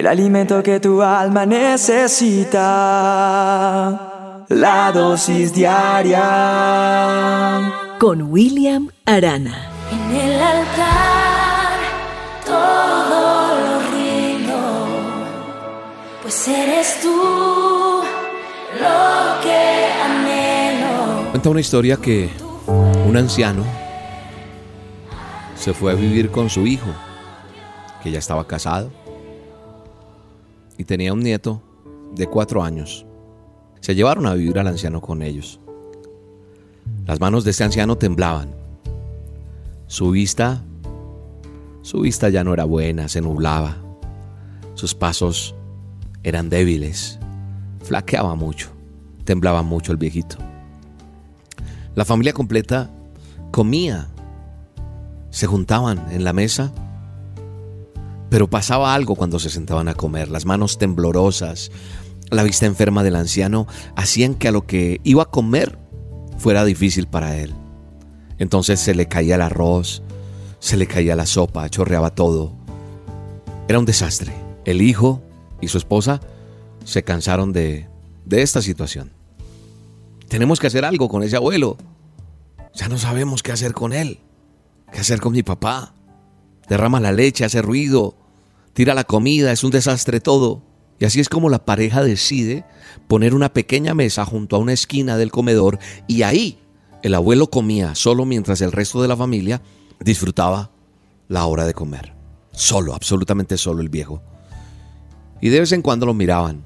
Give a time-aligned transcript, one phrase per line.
[0.00, 2.64] el alimento que tu alma necesita.
[4.48, 6.22] La dosis diaria.
[7.98, 9.68] Con William Arana.
[9.92, 11.78] En el altar
[12.46, 14.88] todo lo rindo,
[16.22, 18.02] pues eres tú
[18.80, 21.28] lo que anhelo.
[21.30, 22.30] Cuenta una historia que
[22.66, 23.66] un anciano
[25.56, 26.88] se fue a vivir con su hijo,
[28.02, 28.90] que ya estaba casado,
[30.80, 31.60] y tenía un nieto
[32.14, 33.04] de cuatro años.
[33.80, 35.60] Se llevaron a vivir al anciano con ellos.
[37.06, 38.54] Las manos de este anciano temblaban.
[39.88, 40.62] Su vista,
[41.82, 43.76] su vista ya no era buena, se nublaba.
[44.72, 45.54] Sus pasos
[46.22, 47.18] eran débiles,
[47.82, 48.70] flaqueaba mucho,
[49.24, 50.38] temblaba mucho el viejito.
[51.94, 52.88] La familia completa
[53.50, 54.08] comía
[55.28, 56.72] se juntaban en la mesa,
[58.30, 60.28] pero pasaba algo cuando se sentaban a comer.
[60.28, 61.70] Las manos temblorosas,
[62.30, 63.66] la vista enferma del anciano
[63.96, 65.78] hacían que a lo que iba a comer
[66.38, 67.54] fuera difícil para él.
[68.38, 70.02] Entonces se le caía el arroz,
[70.60, 72.56] se le caía la sopa, chorreaba todo.
[73.68, 74.32] Era un desastre.
[74.64, 75.20] El hijo
[75.60, 76.20] y su esposa
[76.84, 77.88] se cansaron de,
[78.24, 79.12] de esta situación.
[80.28, 81.76] Tenemos que hacer algo con ese abuelo.
[82.74, 84.20] Ya no sabemos qué hacer con él.
[84.92, 85.94] ¿Qué hacer con mi papá?
[86.68, 88.19] Derrama la leche, hace ruido,
[88.72, 90.62] tira la comida, es un desastre todo.
[90.98, 92.64] Y así es como la pareja decide
[93.08, 96.58] poner una pequeña mesa junto a una esquina del comedor y ahí
[97.02, 99.62] el abuelo comía solo mientras el resto de la familia
[100.00, 100.70] disfrutaba
[101.28, 102.14] la hora de comer.
[102.52, 104.22] Solo, absolutamente solo el viejo.
[105.40, 106.62] Y de vez en cuando lo miraban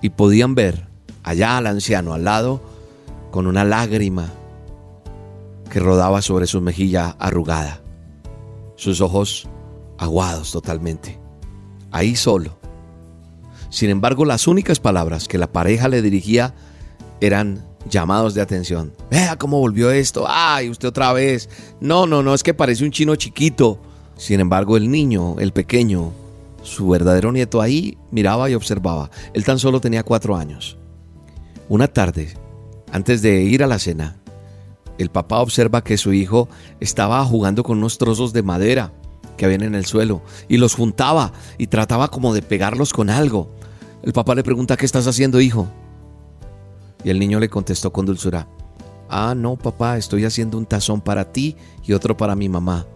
[0.00, 0.88] y podían ver
[1.22, 2.62] allá al anciano al lado
[3.30, 4.32] con una lágrima
[5.70, 7.82] que rodaba sobre su mejilla arrugada,
[8.76, 9.46] sus ojos
[9.98, 11.18] aguados totalmente,
[11.90, 12.58] ahí solo.
[13.70, 16.54] Sin embargo, las únicas palabras que la pareja le dirigía
[17.20, 18.92] eran llamados de atención.
[19.10, 20.24] Vea cómo volvió esto.
[20.28, 21.48] Ay, usted otra vez.
[21.80, 23.78] No, no, no, es que parece un chino chiquito.
[24.16, 26.12] Sin embargo, el niño, el pequeño,
[26.62, 29.10] su verdadero nieto ahí miraba y observaba.
[29.32, 30.76] Él tan solo tenía cuatro años.
[31.68, 32.34] Una tarde,
[32.90, 34.16] antes de ir a la cena,
[34.96, 36.48] el papá observa que su hijo
[36.80, 38.92] estaba jugando con unos trozos de madera
[39.38, 43.48] que habían en el suelo y los juntaba y trataba como de pegarlos con algo.
[44.02, 45.66] El papá le pregunta, ¿qué estás haciendo, hijo?
[47.02, 48.48] Y el niño le contestó con dulzura,
[49.08, 51.56] ah, no, papá, estoy haciendo un tazón para ti
[51.86, 52.86] y otro para mi mamá,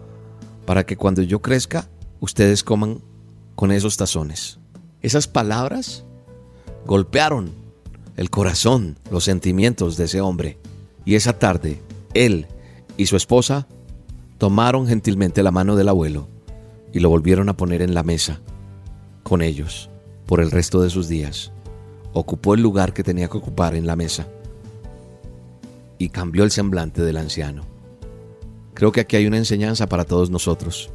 [0.67, 1.89] para que cuando yo crezca,
[2.19, 2.99] ustedes coman
[3.55, 4.59] con esos tazones.
[5.01, 6.03] Esas palabras
[6.85, 7.51] golpearon
[8.17, 10.59] el corazón, los sentimientos de ese hombre.
[11.05, 11.81] Y esa tarde
[12.13, 12.47] él
[12.95, 13.67] y su esposa
[14.37, 16.32] tomaron gentilmente la mano del abuelo
[16.93, 18.39] y lo volvieron a poner en la mesa
[19.23, 19.89] con ellos
[20.27, 21.51] por el resto de sus días.
[22.13, 24.27] Ocupó el lugar que tenía que ocupar en la mesa
[25.97, 27.65] y cambió el semblante del anciano.
[28.73, 30.91] Creo que aquí hay una enseñanza para todos nosotros,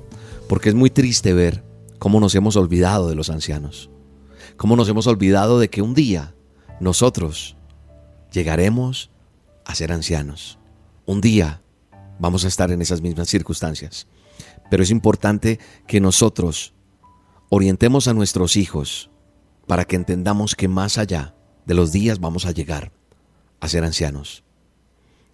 [0.48, 1.64] porque es muy triste ver
[1.98, 3.90] cómo nos hemos olvidado de los ancianos,
[4.56, 6.34] cómo nos hemos olvidado de que un día
[6.80, 7.56] nosotros
[8.32, 9.10] llegaremos
[9.64, 10.58] a ser ancianos.
[11.06, 11.62] Un día
[12.18, 14.06] vamos a estar en esas mismas circunstancias.
[14.70, 16.74] Pero es importante que nosotros
[17.48, 19.10] orientemos a nuestros hijos
[19.66, 21.34] para que entendamos que más allá
[21.66, 22.92] de los días vamos a llegar
[23.60, 24.44] a ser ancianos.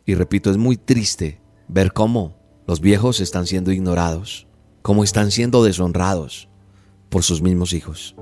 [0.06, 2.37] Y repito, es muy triste ver cómo
[2.67, 4.47] los viejos están siendo ignorados,
[4.83, 6.49] cómo están siendo deshonrados
[7.09, 8.15] por sus mismos hijos.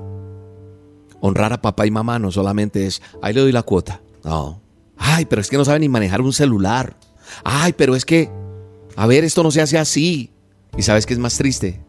[1.20, 4.02] Honrar a papá y mamá no solamente es, ahí le doy la cuota.
[4.24, 4.60] No.
[4.96, 6.96] Ay, pero es que no saben ni manejar un celular.
[7.44, 8.30] Ay, pero es que,
[8.96, 10.32] a ver, esto no se hace así.
[10.76, 11.80] ¿Y sabes qué es más triste?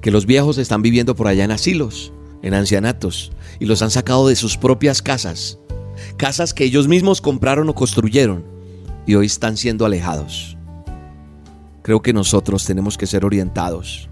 [0.00, 2.12] Que los viejos están viviendo por allá en asilos,
[2.42, 5.58] en ancianatos, y los han sacado de sus propias casas.
[6.16, 8.44] Casas que ellos mismos compraron o construyeron,
[9.06, 10.56] y hoy están siendo alejados.
[11.82, 14.08] Creo que nosotros tenemos que ser orientados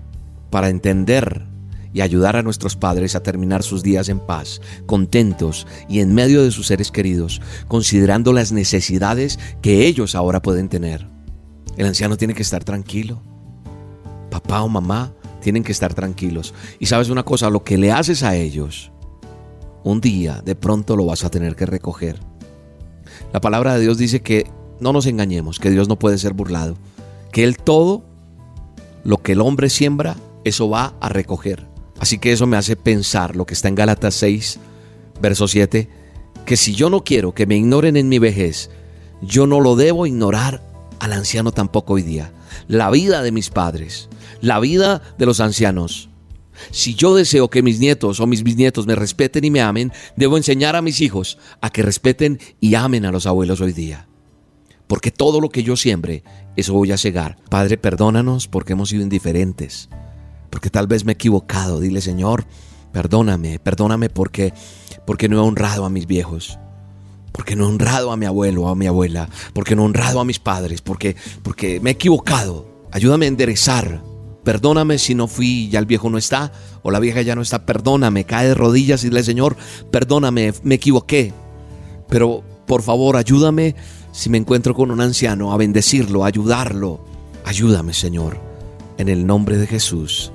[0.50, 1.46] para entender
[1.92, 6.42] y ayudar a nuestros padres a terminar sus días en paz, contentos y en medio
[6.42, 11.06] de sus seres queridos, considerando las necesidades que ellos ahora pueden tener.
[11.76, 13.22] El anciano tiene que estar tranquilo.
[14.30, 16.54] Papá o mamá tienen que estar tranquilos.
[16.78, 18.92] Y sabes una cosa, lo que le haces a ellos,
[19.84, 22.20] un día de pronto lo vas a tener que recoger.
[23.32, 24.50] La palabra de Dios dice que
[24.80, 26.76] no nos engañemos, que Dios no puede ser burlado,
[27.32, 28.04] que Él todo,
[29.04, 31.66] lo que el hombre siembra, eso va a recoger.
[31.98, 34.58] Así que eso me hace pensar lo que está en Gálatas 6,
[35.20, 35.88] verso 7,
[36.46, 38.70] que si yo no quiero que me ignoren en mi vejez,
[39.20, 40.62] yo no lo debo ignorar
[40.98, 42.32] al anciano tampoco hoy día.
[42.68, 44.08] La vida de mis padres,
[44.40, 46.10] la vida de los ancianos,
[46.70, 50.36] Si yo deseo que mis nietos o mis bisnietos me respeten y me amen, debo
[50.36, 54.08] enseñar a mis hijos a que respeten y amen a los abuelos hoy día.
[54.86, 56.24] Porque todo lo que yo siembre,
[56.56, 57.36] eso voy a cegar.
[57.48, 59.88] Padre, perdónanos porque hemos sido indiferentes.
[60.50, 61.78] Porque tal vez me he equivocado.
[61.78, 62.44] Dile, Señor,
[62.92, 64.52] perdóname, perdóname porque,
[65.06, 66.58] porque no he honrado a mis viejos.
[67.30, 69.28] Porque no he honrado a mi abuelo a mi abuela.
[69.54, 70.82] Porque no he honrado a mis padres.
[70.82, 72.68] Porque, porque me he equivocado.
[72.90, 74.02] Ayúdame a enderezar
[74.44, 76.52] Perdóname si no fui, ya el viejo no está,
[76.82, 79.56] o la vieja ya no está, perdóname, cae de rodillas y dile, Señor,
[79.90, 81.32] perdóname, me equivoqué.
[82.08, 83.74] Pero por favor, ayúdame
[84.12, 87.04] si me encuentro con un anciano, a bendecirlo, a ayudarlo.
[87.44, 88.38] Ayúdame, Señor,
[88.96, 90.32] en el nombre de Jesús.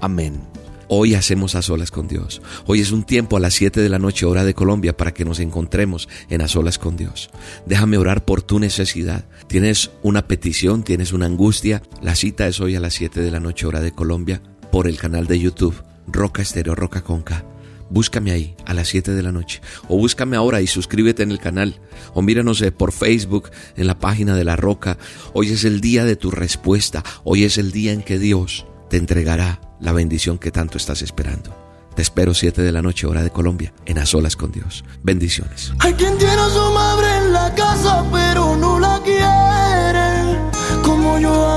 [0.00, 0.55] Amén.
[0.88, 2.40] Hoy hacemos a solas con Dios.
[2.64, 5.24] Hoy es un tiempo a las 7 de la noche hora de Colombia para que
[5.24, 7.28] nos encontremos en a solas con Dios.
[7.66, 9.24] Déjame orar por tu necesidad.
[9.48, 11.82] Tienes una petición, tienes una angustia.
[12.02, 14.40] La cita es hoy a las 7 de la noche hora de Colombia
[14.70, 15.74] por el canal de YouTube
[16.06, 17.44] Roca Estéreo Roca Conca.
[17.90, 19.60] Búscame ahí a las 7 de la noche.
[19.88, 21.80] O búscame ahora y suscríbete en el canal.
[22.14, 24.98] O míranos por Facebook en la página de La Roca.
[25.32, 27.02] Hoy es el día de tu respuesta.
[27.24, 31.54] Hoy es el día en que Dios te entregará la bendición que tanto estás esperando.
[31.94, 34.84] Te espero 7 de la noche, hora de Colombia, en A Solas con Dios.
[35.02, 35.72] Bendiciones.
[35.78, 40.38] Hay quien tiene a su madre en la casa, pero no la quiere.
[40.82, 41.55] Como yo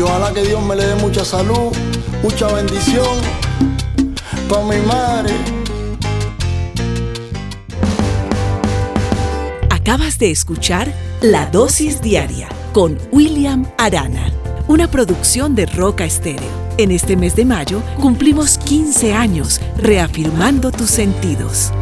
[0.00, 1.76] Y ojalá que Dios me le dé mucha salud,
[2.22, 3.18] mucha bendición
[4.48, 5.34] para mi madre.
[9.68, 14.32] Acabas de escuchar La Dosis Diaria con William Arana,
[14.68, 16.48] una producción de Roca Estéreo.
[16.78, 21.72] En este mes de mayo cumplimos 15 años reafirmando tus sentidos.